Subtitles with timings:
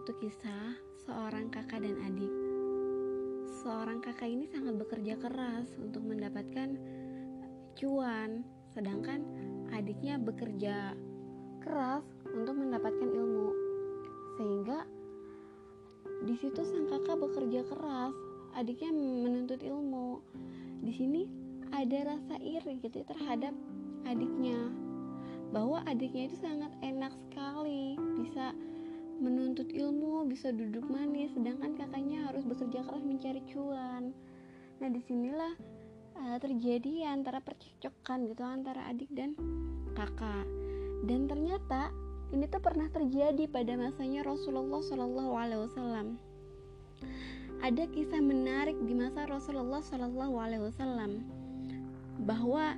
[0.00, 2.32] suatu kisah seorang kakak dan adik.
[3.60, 6.72] Seorang kakak ini sangat bekerja keras untuk mendapatkan
[7.76, 8.40] cuan,
[8.72, 9.20] sedangkan
[9.76, 10.96] adiknya bekerja
[11.60, 13.52] keras untuk mendapatkan ilmu.
[14.40, 14.88] Sehingga
[16.24, 18.16] di situ sang kakak bekerja keras,
[18.56, 20.24] adiknya menuntut ilmu.
[20.80, 21.28] Di sini
[21.76, 23.52] ada rasa iri gitu ya terhadap
[24.08, 24.64] adiknya
[25.52, 28.56] bahwa adiknya itu sangat enak sekali bisa
[29.20, 34.16] menuntut ilmu bisa duduk manis sedangkan kakaknya harus bekerja keras mencari cuan.
[34.80, 35.52] Nah di sinilah
[36.16, 39.36] uh, terjadi antara percekcokan gitu antara adik dan
[39.92, 40.48] kakak.
[41.04, 41.92] Dan ternyata
[42.32, 46.06] ini tuh pernah terjadi pada masanya Rasulullah Shallallahu Alaihi Wasallam.
[47.60, 51.28] Ada kisah menarik di masa Rasulullah Shallallahu Alaihi Wasallam
[52.24, 52.76] bahwa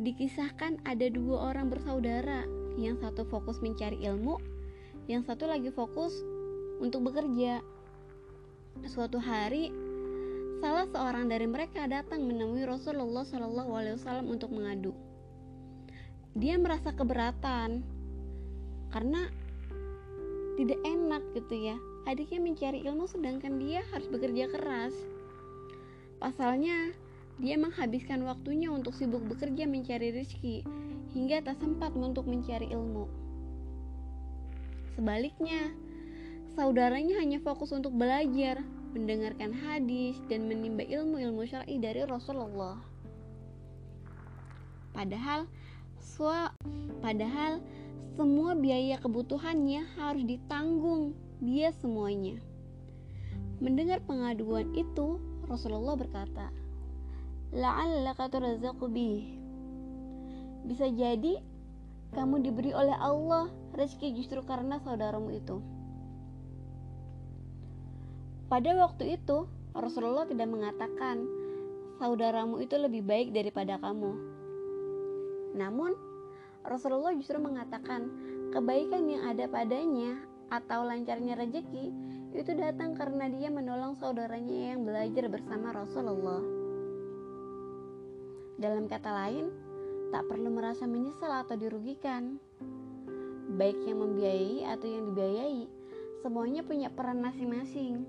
[0.00, 2.46] dikisahkan ada dua orang bersaudara
[2.80, 4.40] yang satu fokus mencari ilmu
[5.10, 6.14] yang satu lagi fokus
[6.78, 7.58] untuk bekerja.
[8.86, 9.74] Suatu hari
[10.62, 14.94] salah seorang dari mereka datang menemui Rasulullah Shallallahu Alaihi Wasallam untuk mengadu.
[16.38, 17.82] Dia merasa keberatan
[18.94, 19.26] karena
[20.54, 21.76] tidak enak gitu ya.
[22.06, 24.94] Adiknya mencari ilmu sedangkan dia harus bekerja keras.
[26.22, 26.94] Pasalnya
[27.42, 30.62] dia menghabiskan waktunya untuk sibuk bekerja mencari rezeki
[31.18, 33.19] hingga tak sempat untuk mencari ilmu.
[34.94, 35.70] Sebaliknya,
[36.54, 42.78] saudaranya hanya fokus untuk belajar, mendengarkan hadis, dan menimba ilmu-ilmu syar'i dari Rasulullah.
[44.90, 45.46] Padahal,
[47.00, 47.62] padahal
[48.18, 52.36] semua biaya kebutuhannya harus ditanggung dia semuanya.
[53.62, 55.16] Mendengar pengaduan itu,
[55.48, 56.52] Rasulullah berkata,
[57.50, 59.40] la'allaka turazzaqu bih
[60.68, 61.40] bisa jadi
[62.14, 65.62] kamu diberi oleh Allah rezeki justru karena saudaramu itu
[68.50, 71.22] pada waktu itu Rasulullah tidak mengatakan
[72.02, 74.12] saudaramu itu lebih baik daripada kamu
[75.54, 75.94] namun
[76.66, 78.10] Rasulullah justru mengatakan
[78.52, 80.18] kebaikan yang ada padanya
[80.50, 86.42] atau lancarnya rezeki itu datang karena dia menolong saudaranya yang belajar bersama Rasulullah.
[88.60, 89.50] Dalam kata lain,
[90.10, 92.38] tak perlu merasa menyesal atau dirugikan.
[93.54, 95.62] Baik yang membiayai atau yang dibiayai,
[96.22, 98.02] semuanya punya peran masing-masing.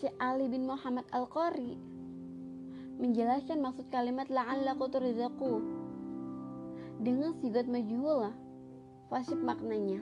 [0.00, 1.76] Si Ali bin Muhammad Al-Qari
[3.00, 5.60] menjelaskan maksud kalimat la'allaku turizaqu
[7.00, 8.32] dengan sigat majhul
[9.12, 10.00] fasib maknanya.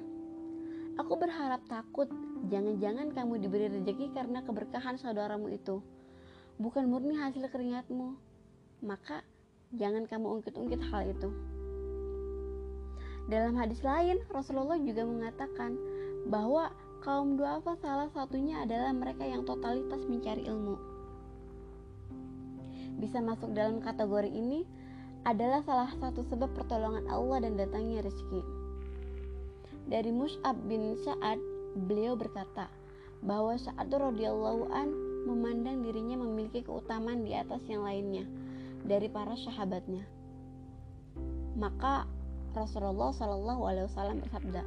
[0.99, 2.11] Aku berharap takut
[2.51, 5.79] jangan-jangan kamu diberi rezeki karena keberkahan saudaramu itu
[6.59, 8.19] bukan murni hasil keringatmu,
[8.85, 9.27] maka
[9.75, 11.31] jangan kamu ungkit-ungkit hal itu.
[13.29, 15.77] Dalam hadis lain, Rasulullah juga mengatakan
[16.33, 16.73] bahwa
[17.05, 20.81] kaum duafa salah satunya adalah mereka yang totalitas mencari ilmu.
[22.99, 24.65] Bisa masuk dalam kategori ini
[25.29, 28.43] adalah salah satu sebab pertolongan Allah dan datangnya rezeki.
[29.89, 31.39] Dari Mus'ab bin Sa'ad,
[31.85, 32.73] beliau berkata
[33.21, 34.89] bahwa Sa'ad radhiyallahu an
[35.29, 38.25] memandang dirinya memiliki keutamaan di atas yang lainnya
[38.85, 40.05] dari para sahabatnya.
[41.59, 42.07] Maka
[42.55, 44.63] Rasulullah Shallallahu Alaihi Wasallam bersabda,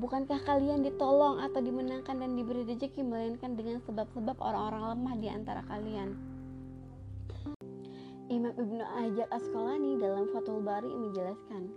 [0.00, 5.60] Bukankah kalian ditolong atau dimenangkan dan diberi rezeki melainkan dengan sebab-sebab orang-orang lemah di antara
[5.68, 6.16] kalian?
[8.32, 11.68] Imam Ibnu Hajar Asqalani dalam Fathul Bari menjelaskan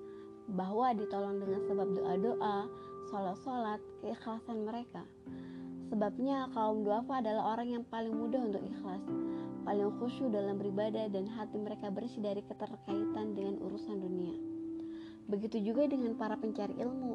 [0.55, 2.57] bahwa ditolong dengan sebab doa-doa,
[3.11, 5.03] sholat-sholat, keikhlasan mereka.
[5.93, 9.05] Sebabnya kaum duafa adalah orang yang paling mudah untuk ikhlas,
[9.61, 14.33] paling khusyuk dalam beribadah dan hati mereka bersih dari keterkaitan dengan urusan dunia.
[15.29, 17.13] Begitu juga dengan para pencari ilmu,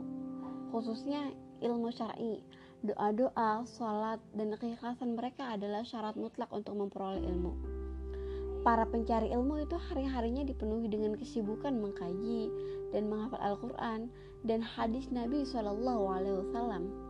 [0.70, 2.38] khususnya ilmu syar'i.
[2.87, 7.58] Doa-doa, sholat, dan keikhlasan mereka adalah syarat mutlak untuk memperoleh ilmu.
[8.62, 12.47] Para pencari ilmu itu hari-harinya dipenuhi dengan kesibukan mengkaji
[12.94, 14.06] dan menghafal Al-Quran
[14.47, 17.07] dan hadis Nabi Shallallahu Alaihi Wasallam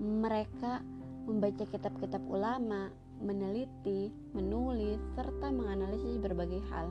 [0.00, 0.80] mereka
[1.26, 2.90] membaca kitab-kitab ulama,
[3.22, 6.90] meneliti, menulis, serta menganalisis berbagai hal,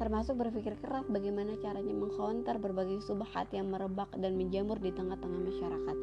[0.00, 5.96] termasuk berpikir keras bagaimana caranya mengkonter berbagai subhat yang merebak dan menjamur di tengah-tengah masyarakat.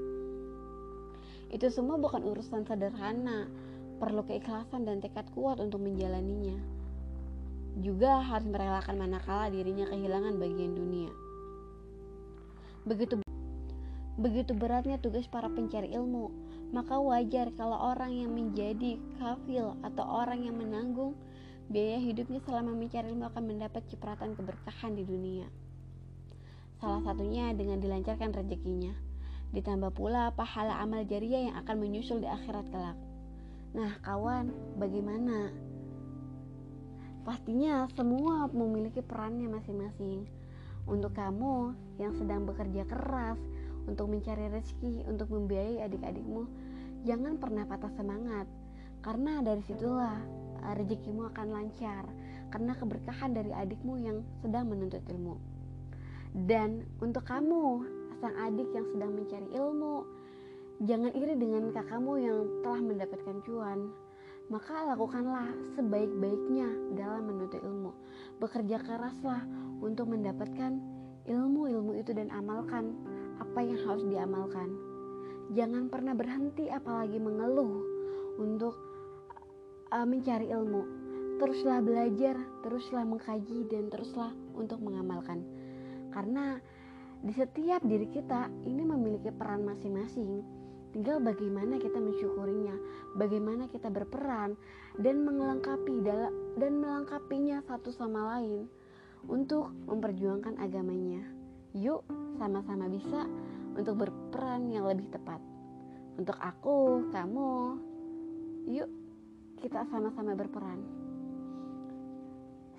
[1.50, 3.50] Itu semua bukan urusan sederhana,
[3.98, 6.60] perlu keikhlasan dan tekad kuat untuk menjalaninya.
[7.82, 11.12] Juga harus merelakan manakala dirinya kehilangan bagian dunia.
[12.86, 13.27] Begitu
[14.18, 16.34] Begitu beratnya tugas para pencari ilmu,
[16.74, 21.14] maka wajar kalau orang yang menjadi kafil atau orang yang menanggung
[21.70, 25.46] biaya hidupnya selama mencari ilmu akan mendapat cipratan keberkahan di dunia.
[26.82, 28.98] Salah satunya dengan dilancarkan rezekinya.
[29.54, 32.98] Ditambah pula pahala amal jariah yang akan menyusul di akhirat kelak.
[33.78, 34.50] Nah, kawan,
[34.82, 35.54] bagaimana?
[37.22, 40.26] Pastinya semua memiliki perannya masing-masing.
[40.88, 43.36] Untuk kamu yang sedang bekerja keras
[43.88, 46.44] untuk mencari rezeki, untuk membiayai adik-adikmu,
[47.08, 48.46] jangan pernah patah semangat.
[49.02, 50.20] Karena dari situlah
[50.68, 52.04] eh, rezekimu akan lancar.
[52.52, 55.36] Karena keberkahan dari adikmu yang sedang menuntut ilmu.
[56.32, 57.88] Dan untuk kamu,
[58.20, 60.06] sang adik yang sedang mencari ilmu,
[60.86, 63.90] jangan iri dengan kakakmu yang telah mendapatkan cuan
[64.48, 67.92] maka lakukanlah sebaik-baiknya dalam menuntut ilmu.
[68.40, 69.44] Bekerja keraslah
[69.84, 70.80] untuk mendapatkan
[71.28, 72.96] ilmu-ilmu itu dan amalkan
[73.48, 74.70] apa yang harus diamalkan.
[75.56, 77.84] Jangan pernah berhenti apalagi mengeluh
[78.38, 78.76] untuk
[79.96, 80.84] uh, mencari ilmu.
[81.38, 82.36] Teruslah belajar,
[82.66, 85.46] teruslah mengkaji dan teruslah untuk mengamalkan.
[86.12, 86.58] Karena
[87.22, 90.58] di setiap diri kita ini memiliki peran masing-masing
[90.98, 92.74] Tinggal bagaimana kita mensyukurinya,
[93.22, 94.56] bagaimana kita berperan
[94.98, 96.02] dan melengkapi
[96.58, 98.66] dan melengkapinya satu sama lain
[99.30, 101.37] untuk memperjuangkan agamanya.
[101.76, 102.08] Yuk,
[102.40, 103.28] sama-sama bisa
[103.76, 105.42] untuk berperan yang lebih tepat.
[106.18, 107.52] Untuk aku, kamu,
[108.72, 108.90] yuk
[109.62, 110.82] kita sama-sama berperan.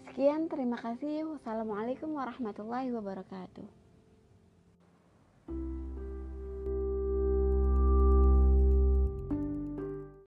[0.09, 1.27] Sekian, terima kasih.
[1.37, 3.78] Wassalamualaikum warahmatullahi wabarakatuh.